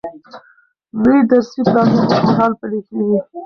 نوي 1.01 1.19
درسي 1.29 1.61
پلانونه 1.69 2.01
اوس 2.09 2.21
مهال 2.27 2.51
پلي 2.59 2.79
کیږي. 2.87 3.17